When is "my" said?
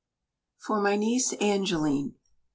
0.81-0.95